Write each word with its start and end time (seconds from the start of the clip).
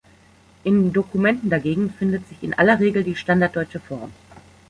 In 0.63 0.91
Dokumenten 0.93 1.51
dagegen 1.51 1.91
findet 1.91 2.27
sich 2.27 2.41
in 2.41 2.55
aller 2.55 2.79
Regel 2.79 3.03
die 3.03 3.15
standarddeutsche 3.15 3.79
Form. 3.81 4.11